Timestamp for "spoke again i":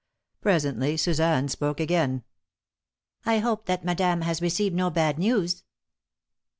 1.47-3.37